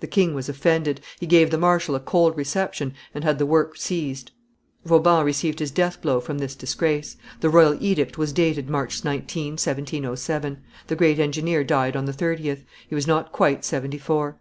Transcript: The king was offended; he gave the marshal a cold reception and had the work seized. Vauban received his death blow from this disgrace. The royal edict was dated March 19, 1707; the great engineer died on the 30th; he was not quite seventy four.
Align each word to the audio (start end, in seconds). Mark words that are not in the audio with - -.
The 0.00 0.06
king 0.06 0.34
was 0.34 0.50
offended; 0.50 1.00
he 1.18 1.24
gave 1.26 1.50
the 1.50 1.56
marshal 1.56 1.94
a 1.94 2.00
cold 2.00 2.36
reception 2.36 2.92
and 3.14 3.24
had 3.24 3.38
the 3.38 3.46
work 3.46 3.78
seized. 3.78 4.32
Vauban 4.84 5.24
received 5.24 5.60
his 5.60 5.70
death 5.70 6.02
blow 6.02 6.20
from 6.20 6.36
this 6.36 6.54
disgrace. 6.54 7.16
The 7.40 7.48
royal 7.48 7.74
edict 7.82 8.18
was 8.18 8.34
dated 8.34 8.68
March 8.68 9.02
19, 9.02 9.52
1707; 9.52 10.58
the 10.88 10.94
great 10.96 11.18
engineer 11.18 11.64
died 11.64 11.96
on 11.96 12.04
the 12.04 12.12
30th; 12.12 12.64
he 12.86 12.94
was 12.94 13.06
not 13.06 13.32
quite 13.32 13.64
seventy 13.64 13.96
four. 13.96 14.34